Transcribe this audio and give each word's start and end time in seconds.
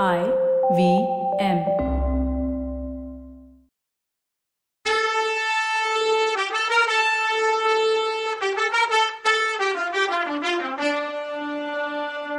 I 0.00 0.20
V 0.76 0.82
M. 1.38 1.58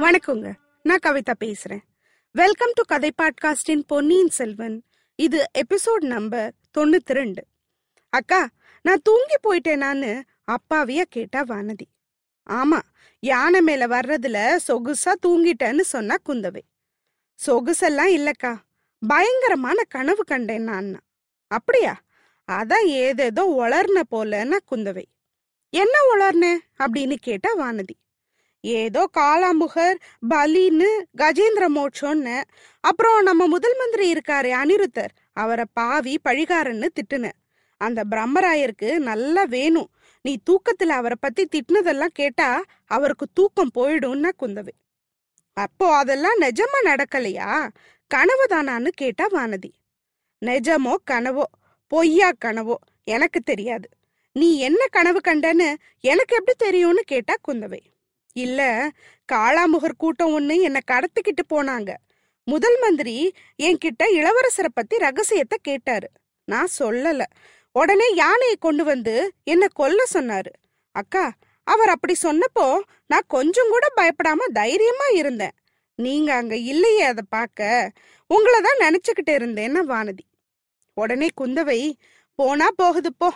வணக்கங்க. 0.01 0.53
நான் 0.81 1.03
கவிதா 1.05 1.33
பேசுறேன். 1.39 1.83
வெல்கம் 2.31 2.71
டு 2.73 2.83
கதை 2.87 3.11
பாட்காஸ்டின் 3.21 3.83
பொன்னியின் 3.87 4.33
செல்வன். 4.39 4.83
இது 5.15 5.45
எபிசோட் 5.57 6.05
நம்பர் 6.15 6.53
தொண்ணூத்தி 6.77 7.17
ரெண்டு 7.19 7.45
அக்கா 8.09 8.49
நான் 8.81 9.05
தூங்கி 9.09 9.39
போயிட்டேனான்னு 9.43 10.21
அப்பாவியா 10.51 11.01
கேட்டா 11.01 11.43
வானதி. 11.43 11.89
ஆமா 12.49 12.81
யானை 13.19 13.61
மேல 13.61 13.87
வர்றதுல 13.87 14.37
சொகுசா 14.67 15.13
தூங்கிட்டேன்னு 15.27 15.81
சொன்னா 15.95 16.17
குந்தவை. 16.29 16.61
சொகுசெல்லாம் 17.45 18.09
இல்லக்கா. 18.09 18.55
பயங்கரமான 19.07 19.83
கனவு 19.83 20.23
கண்டேன் 20.23 20.63
நான். 20.63 20.99
அப்படியா? 21.47 22.01
அதான் 22.51 22.85
ஏதேதோ 22.85 23.43
உளர்ன 23.59 24.01
போலன்னா 24.11 24.57
குந்தவை. 24.71 25.03
என்ன 25.69 25.97
உளர்ன? 26.15 26.57
அப்படின்னு 26.79 27.15
கேட்டா 27.15 27.55
வானதி. 27.55 27.95
ஏதோ 28.61 29.09
காலாமுகர் 29.17 29.95
பலின்னு 30.29 30.87
கஜேந்திர 31.17 31.67
மோட்சோன்னு. 31.75 32.43
அப்புறம் 32.79 33.23
நம்ம 33.23 33.47
முதல் 33.47 33.77
மந்திரி 33.77 34.13
இருக்காரு 34.13 34.51
அனிருத்தர். 34.63 35.09
அவரை 35.33 35.65
பாவி 35.73 36.19
பழிகாரன்னு 36.29 36.87
திட்டுன. 36.95 37.31
அந்த 37.77 38.03
பிரம்மராயருக்கு 38.11 38.97
நல்லா 38.97 39.43
வேணும். 39.43 39.89
நீ 40.21 40.37
தூக்கத்துல 40.49 40.87
அவரை 40.87 41.17
பத்தி 41.19 41.47
திட்டினதெல்லாம் 41.47 42.05
கேட்டா 42.05 42.63
அவருக்கு 42.85 43.27
தூக்கம் 43.33 43.71
போயிடும்னா 43.77 44.31
குந்தவை. 44.39 44.82
அப்போ 45.53 45.95
அதெல்லாம் 45.95 46.39
நிஜமா 46.39 46.79
நடக்கலையா? 46.83 47.69
கனவு 48.07 48.45
தானான்னு 48.49 48.87
கேட்டா 48.87 49.27
வானதி. 49.27 49.71
நிஜமோ 50.45 50.93
கனவோ? 51.11 51.43
பொய்யா 51.87 52.31
கனவோ? 52.45 52.75
எனக்கு 53.03 53.41
தெரியாது. 53.41 53.89
நீ 54.33 54.59
என்ன 54.59 54.85
கனவு 54.87 55.19
கண்டன்னு 55.27 55.75
எனக்கு 55.99 56.35
எப்படி 56.35 56.53
தெரியும்னு 56.57 57.01
கேட்டா 57.01 57.35
குந்தவை. 57.47 57.79
இல்ல 58.33 58.89
காளாமுகர் 59.31 59.97
கூட்டம் 59.97 60.39
ஒண்ணு 60.39 60.61
என்னை 60.61 60.81
கடத்திக்கிட்டு 60.91 61.43
போனாங்க. 61.49 61.93
முதல் 62.43 62.79
மந்திரி 62.79 63.33
என்கிட்ட 63.63 64.03
இளவரசரை 64.03 64.69
பத்தி 64.73 64.97
ரகசியத்தை 64.97 65.57
கேட்டாரு. 65.61 66.09
நான் 66.45 66.67
சொல்லல. 66.79 67.23
உடனே 67.71 68.13
யானையை 68.15 68.55
கொண்டு 68.59 68.83
வந்து 68.83 69.33
என்ன 69.43 69.67
கொல்ல 69.67 70.03
சொன்னாரு. 70.13 70.51
அக்கா 70.91 71.33
அவர் 71.63 71.89
அப்படி 71.89 72.15
சொன்னப்போ 72.23 72.79
நான் 73.07 73.27
கொஞ்சம் 73.27 73.69
கூட 73.69 73.87
பயப்படாம 73.95 74.51
தைரியமா 74.53 75.07
இருந்தேன். 75.13 75.51
நீங்க 75.95 76.33
அங்க 76.33 76.55
இல்லையே 76.57 77.03
அதை 77.03 77.23
பார்க்க 77.29 77.91
உங்களை 78.27 78.61
தான் 78.61 78.81
நினைச்சுக்கிட்டு 78.83 79.31
இருந்தேன்னா 79.31 79.81
வானதி. 79.93 80.25
உடனே 80.93 81.29
குந்தவை 81.41 81.93
போனா 82.35 82.67
போகுது 82.75 83.13
போ. 83.13 83.29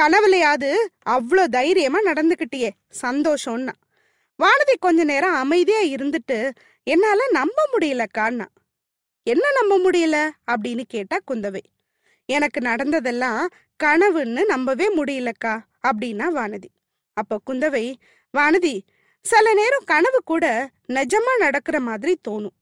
கனவுலையாவது 0.00 0.70
அவ்வளோ 1.10 1.44
தைரியமா 1.46 1.98
நடந்துக்கிட்டியே 2.00 2.70
சந்தோஷம்னா. 3.02 3.72
வானதி 4.38 4.74
கொஞ்ச 4.78 5.04
நேரம் 5.04 5.34
அமைதியா 5.34 5.80
இருந்துட்டு 5.80 6.50
என்னால 6.82 7.20
நம்ப 7.30 7.68
முடியலக்கான்னா. 7.72 8.46
என்ன 9.22 9.44
நம்ப 9.50 9.90
முடியல? 9.90 10.30
அப்படின்னு 10.50 10.82
கேட்டா 10.88 11.18
குந்தவை. 11.30 11.62
எனக்கு 12.26 12.60
நடந்ததெல்லாம் 12.60 13.48
கனவுன்னு 13.84 14.44
நம்பவே 14.44 14.86
முடியலக்கா 14.96 15.54
அப்படின்னா 15.88 16.26
வானதி. 16.34 16.68
அப்ப 17.16 17.38
குந்தவை 17.48 17.86
வானதி 18.34 18.74
சில 19.24 19.52
நேரம் 19.54 19.86
கனவு 19.92 20.18
கூட 20.24 20.46
நிஜமா 20.88 21.32
நடக்கிற 21.44 21.76
மாதிரி 21.80 22.12
தோணும். 22.28 22.56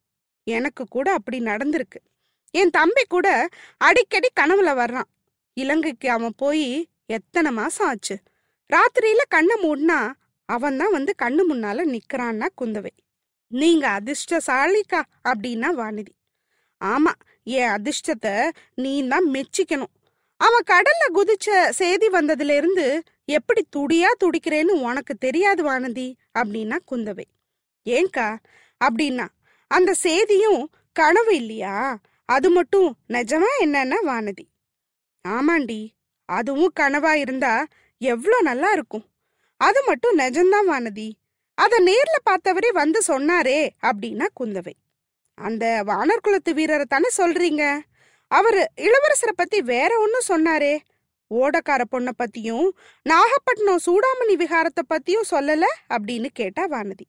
எனக்கு 0.47 0.85
கூட 0.87 1.07
அப்படி 1.13 1.39
நடந்திருக்கு. 1.41 1.99
என் 2.55 2.71
தம்பி 2.71 3.05
கூட 3.05 3.29
அடிக்கடி 3.79 4.29
கனவுல 4.41 4.71
வர்றான். 4.83 5.09
இலங்கைக்கு 5.57 6.09
அவன் 6.11 6.35
போய் 6.37 6.67
எத்தனை 7.07 7.51
மாசம் 7.53 7.87
ஆச்சு? 7.87 8.17
ராத்திரியில 8.71 9.23
கண்ணை 9.29 9.57
மூடினா 9.65 9.99
அவன் 10.49 10.77
தான் 10.77 10.95
வந்து 10.97 11.13
கண்ணு 11.23 11.43
முன்னால 11.51 11.85
நிக்கிறான்னா 11.95 12.47
குந்தவை. 12.61 12.93
நீங்க 13.53 13.85
அதிர்ஷ்டசாலிக்கா 13.99 15.01
அப்படின்னா 15.31 15.69
வானதி. 15.81 16.13
ஆமா 16.81 17.13
என் 17.59 17.73
அதிர்ஷ்டத்தை 17.77 18.35
நீ 18.75 18.93
தான் 19.09 19.27
மெச்சிக்கணும். 19.35 19.93
அவன் 20.45 20.69
கடல்ல 20.71 21.05
குதிச்ச 21.15 21.49
செய்தி 21.71 22.09
வந்ததுல 22.09 22.55
இருந்து 22.57 22.87
எப்படி 23.29 23.63
துடியா 23.77 24.11
துடிக்கிறேன்னு 24.23 24.75
உனக்கு 24.89 25.15
தெரியாது 25.17 25.63
வானதி 25.69 26.09
அப்படின்னா 26.39 26.77
குந்தவை. 26.91 27.27
ஏங்கா 27.87 28.29
அப்படின்னா 28.81 29.27
அந்த 29.71 29.91
செய்தியும் 30.07 30.63
கனவு 30.97 31.33
இல்லையா? 31.37 31.77
அது 32.29 32.49
மட்டும் 32.51 32.89
நிஜமா 33.09 33.51
என்னன்னா 33.61 33.99
வானதி? 34.05 34.45
ஆமாண்டி 35.25 35.81
அதுவும் 36.29 36.73
கனவா 36.81 37.13
இருந்தா 37.15 37.55
எவ்வளோ 38.01 38.39
நல்லா 38.41 38.71
இருக்கும். 38.73 39.05
அது 39.61 39.81
மட்டும் 39.87 40.19
நிஜம்தான் 40.19 40.71
வானதி. 40.73 41.09
அத 41.59 41.75
நேர்ல 41.81 42.17
பார்த்தவரே 42.31 42.71
வந்து 42.73 43.01
சொன்னாரே 43.09 43.61
அப்படின்னா 43.83 44.27
குந்தவை. 44.41 44.75
அந்த 45.39 45.65
வானர் 45.87 46.23
குலத்து 46.23 46.53
வீரரை 46.55 46.87
தானே 46.89 47.11
சொல்றீங்க? 47.17 47.65
அவரு 48.39 48.61
இளவரசரை 48.87 49.35
பத்தி 49.37 49.59
வேற 49.73 49.91
ஒன்னும் 49.99 50.29
சொன்னாரே. 50.29 50.75
ஓடக்கார 51.31 51.83
பொண்ணை 51.91 52.13
பத்தியும் 52.19 52.69
நாகப்பட்டினம் 53.07 53.85
சூடாமணி 53.87 54.35
விகாரத்தை 54.43 54.83
பத்தியும் 54.93 55.31
சொல்லல 55.31 55.65
அப்படின்னு 55.95 56.29
கேட்டா 56.33 56.65
வானதி. 56.67 57.07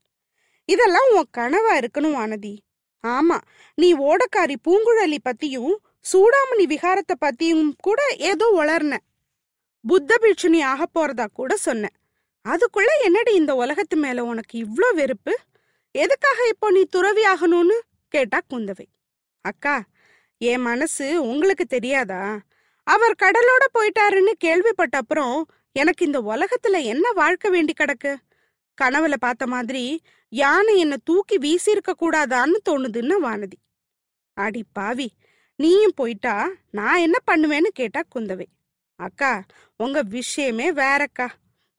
இதெல்லாம் 0.70 1.10
உன் 1.16 1.34
கனவா 1.38 1.74
இருக்கணும் 1.82 2.16
வானதி. 2.20 2.54
ஆமா 3.04 3.38
நீ 3.78 3.90
ஓடக்காரி 4.10 4.56
பூங்குழலி 4.68 5.20
பத்தியும் 5.24 5.74
சூடாமணி 6.12 6.66
விகாரத்தை 6.74 7.16
பத்தியும் 7.26 7.68
கூட 7.78 8.00
ஏதோ 8.30 8.48
உளர்ன. 8.62 8.94
புத்த 9.84 10.12
பிட்சுனி 10.24 10.60
ஆக 10.64 10.82
போறதா 10.88 11.26
கூட 11.34 11.52
சொன்ன. 11.68 11.86
அதுக்குள்ள 12.46 12.92
என்னடி 13.08 13.32
இந்த 13.34 13.52
உலகத்து 13.56 13.96
மேல 13.96 14.24
உனக்கு 14.32 14.56
இவ்ளோ 14.66 14.90
வெறுப்பு? 14.94 15.34
எதுக்காக 15.96 16.40
இப்போ 16.54 16.68
நீ 16.72 16.82
துறவி 16.96 17.24
ஆகணும்னு 17.26 17.78
கேட்டா 18.14 18.40
குந்தவை. 18.52 18.88
அக்கா 19.46 19.76
என் 20.42 20.62
மனசு 20.62 21.28
உங்களுக்கு 21.28 21.66
தெரியாதா? 21.66 22.40
அவர் 22.88 23.16
கடலோட 23.24 23.64
போயிட்டாருன்னு 23.74 24.32
கேள்விப்பட்ட 24.38 24.98
அப்புறம் 24.98 25.50
எனக்கு 25.72 26.06
இந்த 26.06 26.20
உலகத்துல 26.22 26.84
என்ன 26.84 27.12
வாழ்க்கை 27.12 27.52
வேண்டி 27.52 27.74
கிடக்கு? 27.74 28.16
கனவுல 28.82 29.16
பார்த்த 29.20 29.48
மாதிரி 29.48 29.84
யானை 30.30 30.78
என்னை 30.78 30.98
தூக்கி 31.04 31.38
வீசியிருக்க 31.38 31.92
கூடாதான்னு 32.00 32.58
தோணுதுன்னு 32.70 33.16
வானதி. 33.24 33.58
அடி 34.38 34.64
பாவி 34.74 35.08
நீயும் 35.60 35.96
போயிட்டா 35.96 36.36
நான் 36.72 37.00
என்ன 37.00 37.18
பண்ணுவேன்னு 37.32 37.70
கேட்டா 37.74 38.02
குந்தவை. 38.16 38.48
அக்கா 39.00 39.44
உங்க 39.78 40.02
விஷயமே 40.02 40.72
வேறக்கா. 40.72 41.28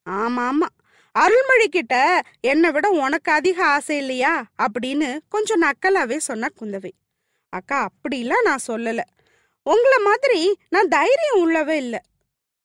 ஆமா 0.07 0.43
ஆமா 0.51 0.69
அருள்மொழி 1.15 1.69
கிட்ட 1.69 2.23
என்னை 2.41 2.71
விட 2.71 2.89
உனக்கு 2.89 3.33
அதிக 3.33 3.65
ஆசை 3.67 3.97
இல்லையா? 3.97 4.45
அப்படின்னு 4.63 5.19
கொஞ்சம் 5.29 5.63
நக்கலாவே 5.63 6.17
சொன்னா 6.17 6.49
குந்தவை. 6.61 6.93
அக்கா 7.53 7.89
அப்படிலாம் 7.89 8.45
நான் 8.45 8.67
சொல்லல. 8.67 9.01
உங்களை 9.63 9.99
மாதிரி 9.99 10.59
நான் 10.69 10.89
தைரியம் 10.89 11.41
உள்ளவே 11.43 11.77
இல்ல. 11.77 11.97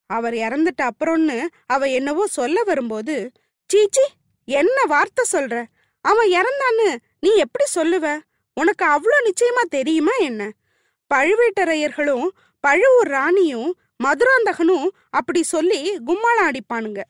அவர் 0.06 0.34
இறந்துட்ட 0.34 0.82
அப்புறம்னு 0.82 1.46
அவ 1.66 1.88
என்னவோ 1.88 2.26
சொல்ல 2.26 2.62
வரும்போது 2.62 3.30
சீச்சி 3.70 4.04
என்ன 4.44 4.84
வார்த்தை 4.84 5.24
சொல்ற? 5.32 5.64
அவன் 6.00 6.28
இறந்தான்னு 6.30 6.96
நீ 7.20 7.30
எப்படி 7.36 7.64
சொல்லுவ? 7.74 8.20
உனக்கு 8.54 8.84
அவ்வளோ 8.86 9.18
நிச்சயமா 9.24 9.62
தெரியுமா 9.68 10.14
என்ன? 10.20 10.52
பழுவேட்டரையர்களும் 11.14 12.28
பழுவூர் 12.60 13.08
ராணியும் 13.08 13.70
மதுராந்தகனும் 14.04 14.86
அப்படி 15.10 15.42
சொல்லி 15.42 15.96
கும்மாளம் 16.06 16.48
அடிப்பானுங்க. 16.50 17.00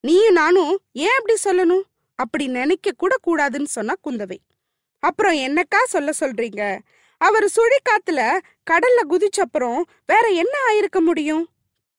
நீயும் 0.00 0.32
நானும் 0.32 0.82
ஏன் 0.92 1.16
அப்படி 1.18 1.34
சொல்லணும்? 1.44 1.82
அப்படி 2.18 2.46
நினைக்க 2.46 2.90
கூட 2.92 3.14
கூடாதுன்னு 3.26 3.64
சொன்னா 3.64 3.94
குந்தவை. 4.04 4.38
அப்புறம் 4.98 5.36
என்னக்கா 5.36 5.80
சொல்ல 5.84 6.10
சொல்றீங்க? 6.20 6.78
அவர் 7.22 7.46
சுழிக்காத்துல 7.56 8.20
கடல்ல 8.70 9.00
குதிச்சப்புறம் 9.08 9.80
வேற 10.06 10.28
என்ன 10.28 10.54
ஆயிருக்க 10.68 11.00
முடியும்? 11.00 11.44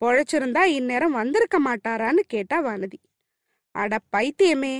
பொழைச்சிருந்தா 0.01 0.63
இந்நேரம் 0.63 1.11
வந்திருக்க 1.11 1.57
மாட்டாரான்னு 1.59 2.23
கேட்டா 2.27 2.57
வானதி. 2.63 2.99
அட 3.75 3.97
பைத்தியமே 4.15 4.75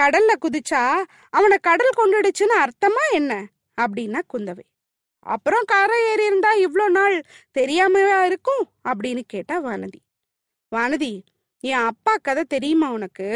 கடல்ல 0.00 0.32
குதிச்சா 0.40 0.84
அவனை 1.30 1.58
கடல் 1.58 1.96
கொண்டுடுச்சுன்னு 1.96 2.56
அர்த்தமா 2.64 3.04
என்ன? 3.12 3.32
அப்படின்னா 3.80 4.20
குந்தவை. 4.32 4.64
அப்புறம் 5.26 5.66
கரை 5.66 5.98
ஏறி 6.10 6.24
இருந்தா 6.26 6.50
இவ்வளோ 6.56 6.86
நாள் 6.90 7.16
தெரியாமவா 7.58 8.24
இருக்கும்? 8.24 8.64
அப்படின்னு 8.88 9.22
கேட்டா 9.26 9.56
வானதி. 9.64 10.00
வானதி 10.72 11.12
என் 11.64 11.86
அப்பா 11.86 12.14
கதை 12.22 12.44
தெரியுமா 12.44 12.92
உனக்கு? 12.92 13.28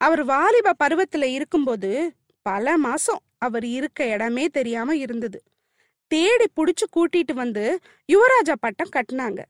அவர் 0.00 0.24
வாலிப 0.24 0.74
பருவத்துல 0.84 1.24
இருக்கும்போது 1.32 1.90
பல 2.46 2.76
மாசம் 2.76 3.22
அவர் 3.38 3.64
இருக்க 3.64 4.06
இடமே 4.06 4.44
தெரியாம 4.48 4.96
இருந்தது. 4.96 5.42
தேடி 6.14 6.46
புடிச்சு 6.56 6.86
கூட்டிட்டு 6.96 7.32
வந்து 7.32 7.64
யுவராஜா 8.12 8.54
பட்டம் 8.60 8.94
கட்டினாங்க. 8.96 9.40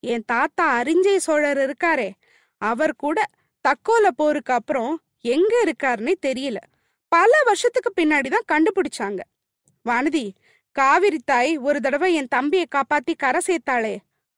என் 0.00 0.26
தாத்தா 0.26 0.64
அரிஞ்சய 0.80 1.16
சோழர் 1.16 1.60
இருக்காரே 1.66 2.10
அவர் 2.62 2.94
கூட 2.96 3.18
தக்கோல 3.64 4.06
போருக்கு 4.16 4.52
அப்புறம் 4.52 4.92
எங்க 5.34 5.52
இருக்காருன்னே 5.66 6.14
தெரியல. 6.26 6.58
பல 7.12 7.32
வருஷத்துக்கு 7.44 7.90
பின்னாடி 8.00 8.28
தான் 8.34 8.50
கண்டுபிடிச்சாங்க. 8.52 9.20
வானதி 9.86 10.24
காவிரி 10.76 11.18
தாய் 11.24 11.52
ஒரு 11.56 11.78
தடவை 11.80 12.08
என் 12.14 12.28
தம்பியை 12.28 12.66
காப்பாத்தி 12.74 13.14
கரை 13.16 13.40
சேர்த்தாளே 13.46 13.96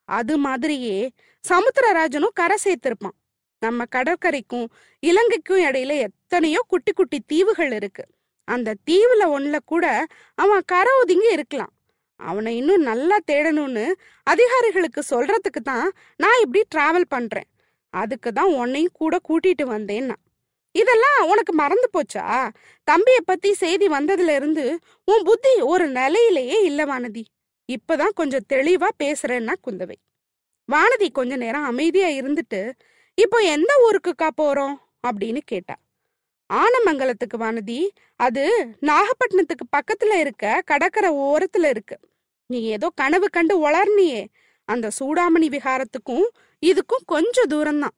அது 0.09 0.35
மாதிரியே 0.39 0.97
சமுத்திரராஜனும் 1.45 2.39
கரை 2.41 2.57
சேர்த்திருப்பான். 2.65 3.17
நம்ம 3.63 3.85
கடற்கரைக்கும் 3.97 4.67
இலங்கைக்கும் 5.03 5.63
இடையில 5.69 5.93
எத்தனையோ 6.07 6.61
குட்டி 6.67 6.93
குட்டி 6.93 7.19
தீவுகள் 7.27 7.73
இருக்கு. 7.73 8.05
அந்த 8.45 8.75
தீவுல 8.91 9.23
ஒண்ணுல 9.37 9.57
கூட 9.65 10.07
அவன் 10.35 10.63
கரை 10.67 10.93
ஒதுங்கி 11.01 11.31
இருக்கலாம். 11.33 11.73
அவனை 12.17 12.57
இன்னும் 12.57 12.83
நல்லா 12.83 13.17
தேடணும்னு 13.31 13.93
அதிகாரிகளுக்கு 14.23 15.03
சொல்றதுக்கு 15.11 15.61
தான் 15.63 15.93
நான் 16.17 16.41
இப்படி 16.41 16.63
டிராவல் 16.75 17.09
பண்றேன். 17.09 17.49
அதுக்கு 17.95 18.33
தான் 18.33 18.53
உன்னையும் 18.53 18.91
கூட 18.93 19.17
கூட்டிட்டு 19.29 19.65
வந்தேன்னா. 19.65 20.17
இதெல்லாம் 20.75 21.19
உனக்கு 21.29 21.53
மறந்து 21.53 21.89
போச்சா? 21.93 22.51
தம்பிய 22.91 23.19
பத்தி 23.25 23.55
செய்தி 23.55 23.89
வந்ததுல 23.89 24.35
இருந்து 24.35 24.79
உன் 25.05 25.23
புத்தி 25.23 25.61
ஒரு 25.61 25.89
நிலையிலேயே 25.89 26.63
இல்ல 26.65 26.85
வானதி. 26.85 27.25
இப்பதான் 27.69 28.15
கொஞ்சம் 28.15 28.47
தெளிவா 28.53 28.89
பேசுறேன்னா 29.03 29.55
குந்தவை. 29.67 29.97
வானதி 30.73 31.11
கொஞ்ச 31.13 31.37
நேரம் 31.37 31.63
அமைதியா 31.63 32.09
இருந்துட்டு 32.09 32.73
இப்போ 33.19 33.39
எந்த 33.39 33.73
ஊருக்குக்கா 33.87 34.29
போறோம்? 34.43 34.75
அப்படின்னு 35.07 35.41
கேட்டா. 35.45 35.75
ஆனமங்கலத்துக்கு 36.51 37.37
வானதி 37.37 37.89
அது 38.17 38.45
நாகப்பட்டினத்துக்கு 38.81 39.67
பக்கத்துல 39.77 40.13
இருக்க 40.15 40.63
கடற்கரை 40.65 41.11
ஓரத்துல 41.11 41.69
இருக்கு. 41.69 41.97
நீ 42.47 42.63
ஏதோ 42.63 42.89
கனவு 42.95 43.29
கண்டு 43.31 43.55
வளர்னியே 43.69 44.27
அந்த 44.69 44.91
சூடாமணி 44.99 45.49
விகாரத்துக்கும் 45.49 46.27
இதுக்கும் 46.63 47.07
கொஞ்சம் 47.07 47.51
தூரம்தான் 47.51 47.97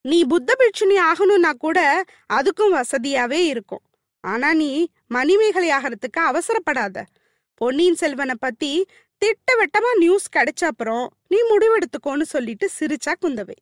நீ 0.00 0.24
புத்த 0.24 0.54
பிட்சுனி 0.58 0.96
ஆகணும்னா 1.00 1.50
கூட 1.58 2.04
அதுக்கும் 2.32 2.74
வசதியாவே 2.74 3.40
இருக்கும். 3.46 3.82
ஆனா 4.20 4.54
நீ 4.54 4.88
மணிமேகலை 5.06 5.70
ஆகிறதுக்கு 5.70 6.20
அவசரப்படாத. 6.20 7.02
பொன்னியின் 7.54 7.94
செல்வனை 7.94 8.34
பத்தி 8.40 8.86
திட்டவட்டமா 9.22 9.90
நியூஸ் 9.98 10.26
கிடைச்ச 10.36 10.64
அப்புறம் 10.64 11.12
நீ 11.28 11.38
முடிவெடுத்துக்கோன்னு 11.50 12.22
சொல்லிட்டு 12.22 12.68
சிரிச்சா 12.80 13.12
குந்தவை. 13.20 13.58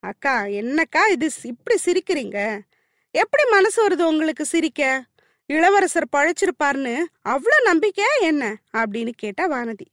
அக்கா 0.00 0.42
என்னக்கா 0.60 1.02
இது 1.10 1.30
இப்படி 1.42 1.76
சிரிக்கிறீங்க? 1.84 2.60
எப்படி 3.16 3.50
மனசு 3.50 3.88
வருது 3.88 4.02
உங்களுக்கு 4.02 4.44
சிரிக்க? 4.44 5.04
இளவரசர் 5.46 6.08
பழைச்சிருப்பார்னு 6.16 7.04
அவ்வளோ 7.28 7.56
நம்பிக்கையா 7.64 8.20
என்ன? 8.20 8.56
அப்படின்னு 8.72 9.10
கேட்டா 9.16 9.50
வானதி. 9.50 9.86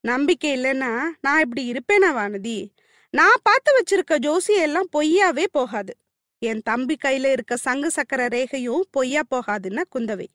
நம்பிக்கை 0.00 0.56
இல்லைன்னா 0.56 1.04
நான் 1.20 1.40
இப்படி 1.40 1.72
இருப்பேனா 1.72 2.06
வானதி? 2.06 2.68
நான் 3.10 3.34
பார்த்து 3.42 3.72
வச்சிருக்க 3.78 4.10
ஜோசியெல்லாம் 4.10 4.60
எல்லாம் 4.60 4.88
பொய்யாவே 4.96 5.44
போகாது. 5.52 5.96
என் 6.38 6.62
தம்பி 6.62 6.96
கையில 7.04 7.32
இருக்க 7.32 7.56
சங்கு 7.64 7.86
சக்கர 7.86 8.26
ரேகையும் 8.26 8.80
பொய்யா 8.90 9.20
போகாதுன்னா 9.30 9.82
குந்தவை. 9.98 10.26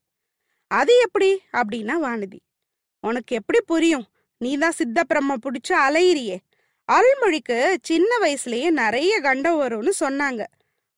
அது 0.67 0.99
எப்படி? 1.01 1.41
அப்படின்னா 1.53 1.93
வானதி. 2.01 2.39
உனக்கு 2.99 3.35
எப்படி 3.35 3.61
புரியும்? 3.61 4.05
நீதான் 4.37 4.71
சித்த 4.71 5.03
பிரம்ம 5.03 5.35
பிடிச்சு 5.35 5.73
அலையிறியே. 5.73 6.37
அருள்மொழிக்கு 6.91 7.75
சின்ன 7.81 8.17
வயசுலயே 8.21 8.69
நிறைய 8.69 9.19
கண்டம் 9.19 9.61
வரும்னு 9.61 9.91
சொன்னாங்க. 9.99 10.43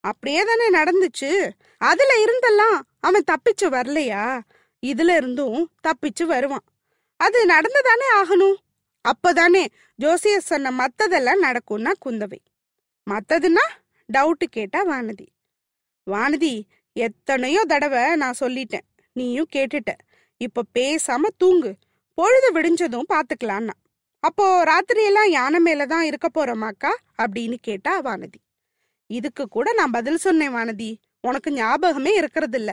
அப்படியே 0.06 0.44
தானே 0.44 0.70
நடந்துச்சு. 0.70 1.48
அதுல 1.78 2.12
இருந்தெல்லாம் 2.24 2.80
அவன் 3.00 3.24
தப்பிச்சு 3.30 3.64
வரலையா? 3.64 4.40
இதுல 4.86 5.16
இருந்தும் 5.16 5.70
தப்பிச்சு 5.82 6.24
வருவான். 6.24 6.64
அது 7.16 7.46
நடந்துதானே 7.46 8.06
ஆகணும்? 8.16 8.54
அப்போதானே 9.00 9.66
ஜோசியர் 9.94 10.40
சொன்ன 10.40 10.70
மத்ததெல்லாம் 10.70 11.42
நடக்கும்னா 11.42 11.92
குந்தவை. 12.06 12.38
மத்ததுன்னா 13.10 13.68
டவுட்டு 14.12 14.46
கேட்டா 14.50 14.86
வானதி. 14.86 15.26
வானதி 16.10 16.62
எத்தனையோ 16.92 17.64
தடவை 17.64 18.16
நான் 18.16 18.34
சொல்லிட்டேன். 18.40 18.86
நீயும் 19.12 19.48
கேட்டுட்ட. 19.56 19.94
இப்ப 20.36 20.62
பேசாம 20.78 21.22
தூங்கு. 21.36 21.76
பொழுது 22.14 22.52
விடிஞ்சதும் 22.52 23.02
பாத்துக்கலான்னா. 23.08 23.70
அப்போ 24.20 24.64
ராத்திரியெல்லாம் 24.64 25.28
யானை 25.28 25.60
மேலதான் 25.64 26.00
இருக்க 26.00 26.28
போறோமாக்கா? 26.34 26.96
அப்படின்னு 27.22 27.56
கேட்டா 27.60 28.02
வானதி. 28.02 28.45
இதுக்கு 29.10 29.48
கூட 29.48 29.72
நான் 29.72 29.90
பதில் 29.90 30.16
சொன்னேன் 30.16 30.54
வானதி. 30.54 30.90
உனக்கு 31.20 31.52
ஞாபகமே 31.52 32.14
இருக்கிறது 32.14 32.58
இல்ல 32.58 32.72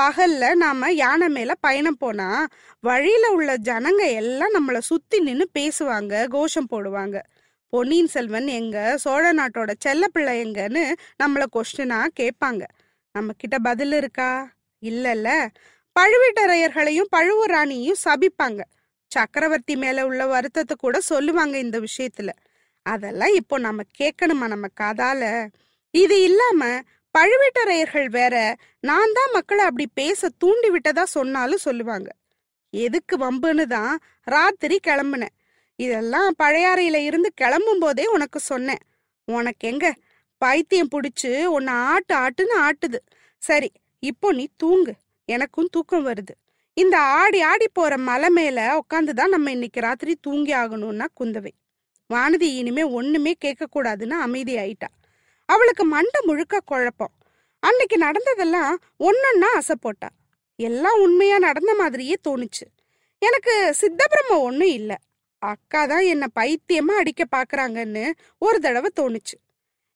பகல்ல 0.00 0.54
நாம 0.54 0.92
யானை 0.92 1.28
மேல 1.28 1.54
பயணம் 1.60 1.96
போனா 1.96 2.46
வழியில 2.80 3.30
உள்ள 3.30 3.56
ஜனங்க 3.56 4.02
எல்லாம் 4.12 4.54
நம்மள 4.54 4.78
சுத்தி 4.78 5.20
நின்னு 5.20 5.48
பேசுவாங்க 5.58 6.28
கோஷம் 6.28 6.68
போடுவாங்க. 6.70 7.20
பொன்னியின் 7.68 8.06
செல்வன் 8.06 8.46
எங்க 8.46 8.96
சோழ 8.96 9.32
நாட்டோட 9.32 9.72
செல்ல 9.78 10.08
பிள்ளை 10.08 10.34
எங்கன்னு 10.44 10.92
நம்மள 11.22 11.44
கொஸ்டினா 11.52 12.06
கேட்பாங்க. 12.20 12.62
நம்ம 13.12 13.32
கிட்ட 13.36 13.58
பதில் 13.58 13.92
இருக்கா? 13.92 14.52
இல்லல்ல. 14.82 15.48
பழுவேட்டரையர்களையும் 15.96 17.10
பழுவூர் 17.10 17.50
ராணியையும் 17.50 18.02
சபிப்பாங்க. 18.04 18.60
சக்கரவர்த்தி 19.10 19.76
மேல 19.76 20.06
உள்ள 20.06 20.26
வருத்தத்தை 20.26 20.76
கூட 20.80 21.00
சொல்லுவாங்க 21.00 21.58
இந்த 21.58 21.80
விஷயத்துல. 21.80 22.28
அதெல்லாம் 22.82 23.34
இப்போ 23.34 23.58
நம்ம 23.58 23.82
கேட்கணுமா 23.98 24.46
நம்ம 24.46 24.66
காதால? 24.80 25.48
இது 26.02 26.16
இல்லாம 26.22 26.62
பழுவேட்டரையர்கள் 27.14 28.08
வேற 28.08 28.36
நான் 28.80 29.12
தான் 29.12 29.30
மக்களை 29.32 29.62
அப்படி 29.64 29.86
பேச 29.94 30.28
தூண்டி 30.38 30.68
விட்டதா 30.70 31.04
சொன்னாலும் 31.16 31.64
சொல்லுவாங்க. 31.66 32.08
எதுக்கு 32.72 33.14
வம்புன்னு 33.16 33.64
தான் 33.66 33.94
ராத்திரி 34.26 34.76
கிளம்புனேன். 34.86 35.34
இதெல்லாம் 35.78 36.30
பழையாறையில 36.42 36.98
இருந்து 37.08 37.28
கிளம்பும் 37.34 37.78
போதே 37.78 38.04
உனக்கு 38.06 38.38
சொன்னேன். 38.40 38.82
உனக்கு 39.28 39.64
எங்க? 39.68 39.86
பைத்தியம் 40.42 40.92
பிடிச்சு 40.94 41.30
உன்னை 41.56 41.74
ஆட்டு 41.92 42.14
ஆட்டுன்னு 42.14 42.56
ஆட்டுது. 42.66 42.98
சரி 43.42 43.70
இப்போ 44.02 44.28
நீ 44.32 44.44
தூங்கு. 44.56 44.94
எனக்கும் 45.28 45.70
தூக்கம் 45.70 46.06
வருது. 46.06 46.34
இந்த 46.76 46.96
ஆடி 47.20 47.40
ஆடி 47.50 47.66
போற 47.72 47.94
மலை 48.08 48.28
மேல 48.30 48.58
உட்காந்துதான் 48.82 49.34
நம்ம 49.34 49.50
இன்னைக்கு 49.50 49.80
ராத்திரி 49.80 50.14
தூங்கி 50.20 50.52
ஆகணும்னா 50.52 51.06
குந்தவை. 51.20 51.52
வானதி 52.10 52.48
இனிமே 52.60 52.82
ஒண்ணுமே 52.98 53.32
கேட்க 53.44 53.64
கூடாதுன்னு 53.74 54.16
அமைதி 54.26 54.54
ஆயிட்டா 54.56 54.88
அவளுக்கு 55.48 55.84
மண்டை 55.84 56.20
முழுக்க 56.24 56.60
குழப்பம். 56.64 57.12
அன்னைக்கு 57.62 57.96
நடந்ததெல்லாம் 57.98 58.78
ஒன்னொன்னா 58.98 59.48
அசைப்போட்டா 59.58 60.08
எல்லாம் 60.58 60.98
உண்மையா 61.00 61.38
நடந்த 61.38 61.74
மாதிரியே 61.74 62.16
தோணுச்சு. 62.28 62.64
எனக்கு 63.22 63.74
சித்தபிரம 63.80 64.38
ஒன்றும் 64.40 64.74
இல்லை. 64.78 64.96
அக்கா 65.38 65.86
தான் 65.86 66.04
என்ன 66.04 66.26
பைத்தியமா 66.40 66.94
அடிக்க 67.00 67.22
பாக்குறாங்கன்னு 67.36 68.04
ஒரு 68.38 68.58
தடவை 68.60 68.90
தோணுச்சு. 69.00 69.36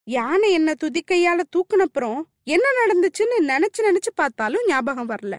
யானை 0.05 0.53
என்ன 0.53 0.71
துதிக்கையால 0.85 1.41
தூக்குனப்புறம் 1.57 2.21
என்ன 2.45 2.67
நடந்துச்சுன்னு 2.81 3.39
நினைச்சு 3.53 3.81
நினைச்சு 3.81 4.11
பார்த்தாலும் 4.15 4.67
ஞாபகம் 4.67 5.11
வரல. 5.11 5.35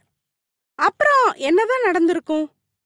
அப்புறம் 0.80 1.26
என்னதான் 1.34 1.86
நடந்திருக்கும்? 1.86 2.46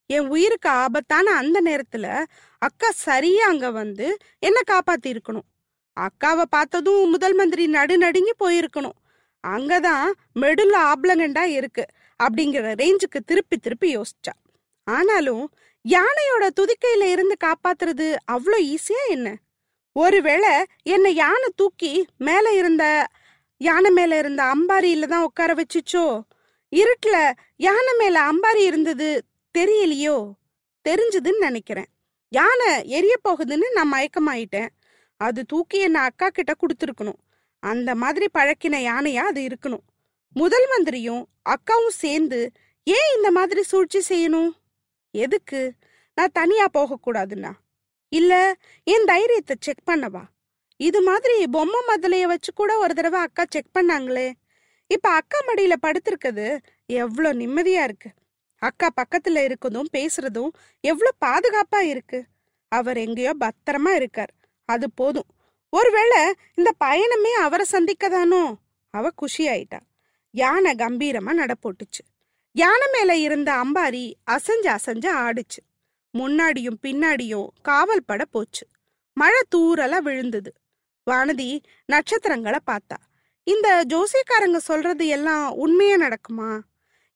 என் 0.10 0.27
உயிருக்கு 0.27 0.69
ஆபத்தான 0.69 1.31
அந்த 1.31 1.57
நேரத்துல 1.62 2.24
அக்கா 2.62 2.91
சரியா 2.91 3.48
அங்க 3.48 3.72
வந்து 3.72 4.17
என்ன 4.39 4.60
காப்பாத்தி 4.72 5.08
இருக்கணும் 5.13 5.48
அக்காவை 6.00 6.42
பார்த்ததும் 6.50 7.10
முதல் 7.10 7.34
மந்திரி 7.34 7.66
நடுநடுங்கி 7.68 8.34
போயிருக்கணும். 8.40 8.98
அங்கதான் 9.48 10.12
மெடுல 10.42 10.92
ஆப்லங்கண்டா 10.92 11.44
இருக்கு 11.44 11.86
அப்படிங்கிற 12.24 12.74
ரேஞ்சுக்கு 12.82 13.20
திருப்பி 13.25 13.58
திருப்பி 13.58 13.98
யோசிச்சா. 13.98 14.36
ஆனாலும் 14.84 15.54
யானையோட 15.90 16.48
துதிக்கையில 16.60 17.04
இருந்து 17.04 17.36
காப்பாத்துறது 17.44 18.16
அவ்வளோ 18.32 18.58
ஈஸியா 18.74 19.04
என்ன? 19.10 19.36
ஒருவேளை 19.92 20.50
என்னை 20.84 21.16
யானை 21.16 21.50
தூக்கி 21.56 22.06
மேல 22.18 22.52
இருந்த 22.52 23.08
யானை 23.58 23.92
மேல 23.92 24.18
இருந்த 24.18 24.44
அம்பாரியில 24.44 25.08
தான் 25.08 25.24
உட்கார 25.24 25.54
வச்சுச்சோ? 25.54 26.22
இருட்டில் 26.70 27.34
யானை 27.56 27.94
மேல 27.98 28.32
அம்பாரி 28.32 28.58
இருந்தது 28.58 29.24
தெரியலையோ? 29.58 30.32
தெரிஞ்சதுன்னு 30.90 31.38
நினைக்கிறேன். 31.38 31.86
யானை 32.30 32.90
எரிய 32.90 33.16
போகுதுன்னு 33.30 33.66
நான் 33.74 33.94
மயக்கமாயிட்டேன். 33.94 34.68
அது 35.17 35.45
தூக்கி 35.45 35.79
என்ன 35.79 36.01
அக்கா 36.01 36.29
கிட்ட 36.29 36.53
கொடுத்துருக்கணும். 36.53 37.19
அந்த 37.60 37.95
மாதிரி 37.95 38.25
பழக்கின 38.34 38.79
யானையா 38.89 39.24
அது 39.31 39.41
இருக்கணும். 39.41 39.84
முதல் 40.36 40.67
மந்திரியும் 40.67 41.24
அக்காவும் 41.50 42.00
சேர்ந்து 42.03 42.51
ஏன் 42.84 43.10
இந்த 43.15 43.31
மாதிரி 43.31 43.63
சூழ்ச்சி 43.63 44.00
செய்யணும்? 44.10 44.51
எதுக்கு? 45.12 45.74
நான் 46.13 46.34
தனியா 46.34 46.65
போகக்கூடாதுன்னா 46.74 47.51
இல்ல 48.12 48.34
என் 48.84 49.05
தைரியத்தை 49.05 49.55
செக் 49.60 49.88
பண்ணவா? 49.91 50.24
இது 50.79 51.01
மாதிரி 51.01 51.48
பொம்மை 51.48 51.79
மதலைய 51.88 52.24
வச்சு 52.24 52.53
கூட 52.53 52.77
ஒரு 52.77 52.93
தடவை 52.93 53.19
அக்கா 53.19 53.43
செக் 53.50 53.75
பண்ணாங்களே. 53.79 54.31
இப்ப 54.88 55.10
அக்கா 55.10 55.39
மடியில 55.48 55.74
படுத்திருக்கிறது 55.81 56.60
எவ்வளோ 56.86 57.34
நிம்மதியா 57.34 57.84
இருக்கு. 57.84 58.10
அக்கா 58.62 58.88
பக்கத்துல 59.01 59.41
இருக்கதும் 59.48 59.89
பேசுறதும் 59.93 60.51
எவ்வளோ 60.79 61.12
பாதுகாப்பா 61.25 61.79
இருக்கு. 61.79 62.24
அவர் 62.67 62.98
எங்கேயோ 62.98 63.34
பத்திரமா 63.39 63.95
இருக்கார். 63.95 64.35
அது 64.65 64.91
போதும். 64.91 65.29
ஒருவேளை 65.69 66.34
இந்த 66.55 66.72
பயணமே 66.86 67.31
அவரை 67.41 67.65
சந்திக்கதானோ? 67.72 68.55
அவ 68.89 69.10
குஷி 69.15 69.48
ஆயிட்டா 69.48 69.79
யானை 70.31 70.74
கம்பீரமா 70.74 71.31
நடப்போட்டுச்சு 71.34 72.03
யானை 72.51 72.88
மேல 72.91 73.15
இருந்த 73.15 73.51
அம்பாரி 73.53 74.13
அசஞ்சு 74.31 74.77
அசஞ்சு 74.77 75.10
ஆடுச்சு. 75.15 75.62
முன்னாடியும் 76.13 76.77
பின்னாடியும் 76.81 77.48
காவல் 77.62 78.05
பட 78.05 78.25
போச்சு. 78.25 78.67
மழை 79.13 79.41
தூரலா 79.55 79.98
விழுந்தது. 79.98 80.53
வானதி 81.12 81.60
நட்சத்திரங்களை 81.86 82.60
பார்த்தா. 82.72 82.98
இந்த 83.43 83.86
ஜோசியக்காரங்க 83.89 84.57
சொல்றது 84.57 85.07
எல்லாம் 85.07 85.51
உண்மையா 85.53 85.95
நடக்குமா? 85.95 86.60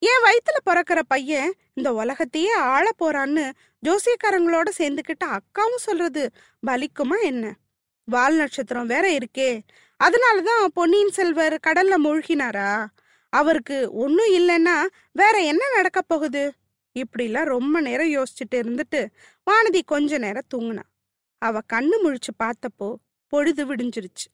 என் 0.02 0.22
வயித்துல 0.24 0.70
பிறக்கிற 0.70 1.00
பையன் 1.08 1.54
இந்த 1.74 1.92
உலகத்தையே 1.92 2.52
ஆள 2.52 2.90
போறான்னு 2.98 3.52
ஜோசியக்காரங்களோட 3.86 4.68
சேர்ந்துக்கிட்ட 4.78 5.24
அக்காவும் 5.24 5.76
சொல்றது. 5.76 6.30
பலிக்குமா 6.66 7.20
என்ன? 7.22 7.56
வால் 8.04 8.36
நட்சத்திரம் 8.36 8.86
வேற 8.86 9.16
இருக்கே. 9.16 9.60
அதனாலதான் 10.04 10.64
பொன்னியின் 10.64 11.10
செல்வர் 11.10 11.60
கடல்ல 11.66 11.94
மூழ்கினாரா? 12.04 12.86
அவருக்கு 13.28 13.92
ஒன்னும் 13.92 14.34
இல்லைன்னா 14.34 14.86
வேற 15.12 15.38
என்ன 15.38 15.74
நடக்க 15.74 16.02
போகுது? 16.02 16.52
இப்படிலாம் 16.94 17.44
ரொம்ப 17.44 17.80
நேரம் 17.80 18.12
யோசிச்சுட்டு 18.12 18.54
இருந்துட்டு 18.54 19.06
வானதி 19.50 19.80
கொஞ்ச 19.86 20.18
நேரம் 20.18 20.48
தூங்குனா. 20.54 20.82
அவ 21.38 21.60
கண்ணு 21.72 21.92
முழிச்சு 22.04 22.32
பார்த்தப்போ 22.44 22.94
பொழுது 23.26 23.74
விடிஞ்சிருச்சு. 23.74 24.28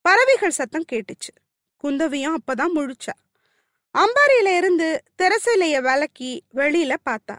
பறவைகள் 0.00 0.50
சத்தம் 0.50 0.84
கேட்டுச்சு. 0.92 1.32
குந்தவியும் 1.84 2.34
அப்பதான் 2.36 2.70
முழிச்சா. 2.74 3.27
அம்பாரியில 3.94 4.56
இருந்து 4.56 4.88
தெரசிலைய 5.22 5.76
விளக்கி 5.80 6.32
வெளியில 6.54 6.94
பார்த்தா 7.10 7.36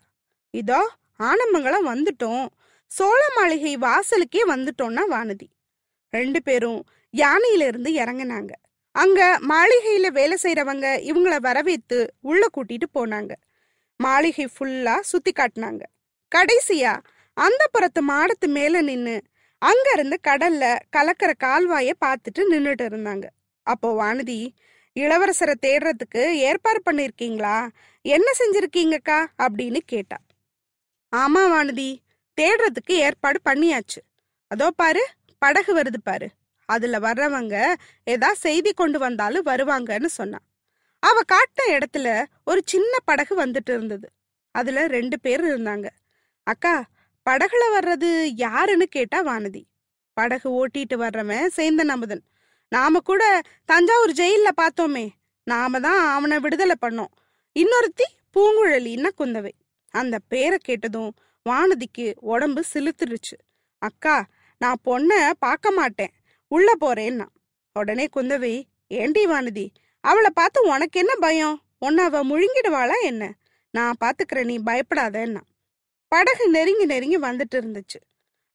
இதோ 0.54 0.80
ஆனமங்கலம் 1.20 1.88
வந்துட்டோம். 1.88 2.46
சோழ 2.92 3.22
மாளிகை 3.36 3.78
வாசலுக்கே 3.78 4.42
வந்துட்டோம்னா 4.48 5.04
வானதி. 5.10 5.48
ரெண்டு 6.14 6.42
பேரும் 6.42 6.80
யானையில 7.14 7.68
இருந்து 7.68 7.92
இறங்குனாங்க. 7.92 8.52
அங்க 8.92 9.40
மாளிகையில 9.50 10.08
வேலை 10.08 10.38
செய்யறவங்க 10.44 10.88
இவங்கள 11.02 11.36
வரவேத்து 11.48 12.08
உள்ள 12.22 12.44
கூட்டிட்டு 12.56 12.88
போனாங்க. 12.94 13.32
மாளிகை 13.96 14.46
ஃபுல்லா 14.46 15.00
சுத்தி 15.02 15.32
காட்டினாங்க. 15.32 15.82
கடைசியா 16.36 16.94
அந்த 17.34 17.64
புறத்து 17.72 18.02
மாடத்து 18.04 18.48
மேல 18.48 18.82
நின்னு 18.82 19.22
அங்க 19.62 19.88
இருந்து 19.94 20.20
கடல்ல 20.28 20.64
கலக்கிற 20.98 21.32
கால்வாய 21.44 21.94
பார்த்துட்டு 22.06 22.42
நின்னுட்டு 22.52 22.86
இருந்தாங்க. 22.92 23.26
அப்போ 23.68 23.88
வானதி 23.94 24.40
இளவரசரை 24.96 25.54
தேடுறதுக்கு 25.66 26.24
ஏற்பாடு 26.34 26.82
பண்ணிருக்கீங்களா? 26.86 27.70
என்ன 28.02 28.32
செஞ்சிருக்கீங்கக்கா? 28.40 29.26
அப்படின்னு 29.38 29.78
கேட்டா. 29.86 30.18
ஆமா 31.16 31.42
வானதி. 31.54 31.98
தேடுறதுக்கு 32.42 32.92
ஏற்பாடு 32.92 33.40
பண்ணியாச்சு. 33.50 34.02
அதோ 34.48 34.72
பாரு 34.72 35.08
படகு 35.40 35.76
வருது 35.78 36.00
பாரு. 36.04 36.30
அதுல 36.66 37.00
வர்றவங்க 37.00 37.76
ஏதா 38.04 38.34
செய்தி 38.34 38.72
கொண்டு 38.74 39.00
வந்தாலும் 39.00 39.46
வருவாங்கன்னு 39.46 40.06
சொன்னா. 40.06 40.40
அவ 41.00 41.22
காட்டின 41.34 41.70
இடத்துல 41.70 42.26
ஒரு 42.46 42.62
சின்ன 42.66 42.98
படகு 43.06 43.46
வந்துட்டு 43.46 43.70
இருந்தது. 43.70 44.10
அதுல 44.56 44.88
ரெண்டு 44.88 45.20
பேர் 45.20 45.44
இருந்தாங்க. 45.46 45.88
அக்கா 46.44 46.86
படகுல 47.30 47.64
வர்றது 47.76 48.32
யாருன்னு 48.36 48.88
கேட்டா 48.88 49.26
வானதி. 49.26 49.64
படகு 50.14 50.50
ஓட்டிட்டு 50.52 50.96
வர்றவன் 50.96 51.48
சேந்தன் 51.58 51.94
அமுதன். 51.96 52.24
நாம 52.70 53.00
கூட 53.00 53.24
தஞ்சாவூர் 53.66 54.12
ஜெயில்ல 54.12 54.50
பார்த்தோமே 54.62 55.06
நாம 55.44 55.80
தான் 55.80 56.02
அவனை 56.16 56.40
விடுதலை 56.40 56.76
பண்ணோம். 56.82 57.14
இன்னொருத்தி 57.60 58.06
பூங்குழலின்னா 58.34 59.10
குந்தவை. 59.18 59.52
அந்த 59.94 60.20
பேரை 60.28 60.58
கேட்டதும் 60.62 61.12
வானதிக்கு 61.50 62.06
உடம்பு 62.16 62.64
சிலுத்துருச்சு. 62.74 63.38
அக்கா 63.82 64.26
நான் 64.58 64.82
பொண்ண 64.86 65.32
பார்க்க 65.40 65.72
மாட்டேன். 65.72 66.14
உள்ள 66.48 66.70
போறேன்னா. 66.82 67.28
உடனே 67.76 68.06
குந்தவை 68.16 68.54
ஏண்டி 68.88 69.26
வானதி 69.26 69.66
அவளை 70.04 70.30
பார்த்து 70.34 70.60
உனக்கு 70.62 71.00
என்ன 71.00 71.14
பயம்? 71.16 71.58
ஒன்னு 71.80 72.02
அவ 72.02 72.22
முழுங்கிடுவாளா 72.24 72.98
என்ன? 73.02 73.24
நான் 73.74 73.98
பாத்துக்கிறேன் 74.04 74.46
நீ 74.46 74.58
பயப்படாதேன்னா. 74.60 75.42
படகு 76.08 76.50
நெருங்கி 76.50 76.86
நெருங்கி 76.86 77.20
வந்துட்டு 77.20 77.56
இருந்துச்சு. 77.56 78.00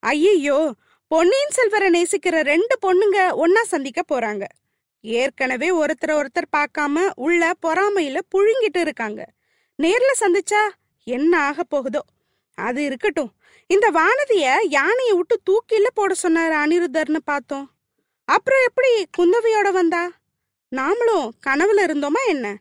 ஐயையோ 0.03 0.75
பொன்னியின் 1.15 1.51
செல்வரை 1.51 1.89
நேசிக்கிற 1.91 2.41
ரெண்டு 2.41 2.79
பொண்ணுங்க 2.83 3.19
ஒன்னா 3.45 3.63
சந்திக்க 3.63 4.03
போறாங்க. 4.13 4.45
ஏற்கனவே 5.01 5.71
ஒருத்தர் 5.71 6.07
ஒருத்தர் 6.07 6.49
பார்க்காம 6.57 7.13
உள்ள 7.15 7.51
பொறாமையில 7.67 8.19
புழுங்கிட்டு 8.35 8.81
இருக்காங்க. 8.81 9.27
நேர்ல 9.83 10.11
சந்திச்சா 10.21 10.69
என்ன 11.05 11.43
ஆக 11.43 11.63
போகுதோ? 11.63 12.03
அது 12.55 12.85
இருக்கட்டும். 12.85 13.33
இந்த 13.67 13.91
வானதிய 13.91 14.57
யானையை 14.63 15.17
விட்டு 15.17 15.41
தூக்கில 15.51 15.87
போட 15.95 16.15
சொன்னார் 16.15 16.53
அனிருத்தர்னு 16.53 17.17
பார்த்தோம். 17.25 17.71
அப்புறம் 18.25 18.61
எப்படி 18.65 19.07
குந்தவையோட 19.19 19.73
வந்தா? 19.73 20.11
நாமளும் 20.77 21.31
கனவுல 21.47 21.77
இருந்தோமா 21.77 22.29
என்ன? 22.29 22.57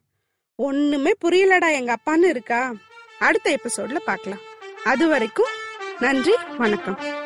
ஒண்ணுமே 0.55 1.12
புரியலடா 1.25 1.72
எங்க 1.72 1.98
அப்பான்னு 1.98 2.24
இருக்கா? 2.24 2.74
அடுத்த 3.19 3.55
எபிசோட்ல 3.55 3.98
பார்க்கலாம். 3.98 4.39
அது 4.83 5.07
வரைக்கும் 5.07 5.51
நன்றி 6.00 6.36
வணக்கம். 6.57 7.23